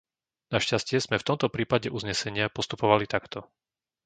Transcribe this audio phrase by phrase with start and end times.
[0.55, 3.39] Našťastie sme v tomto prípade uznesenia postupovali takto.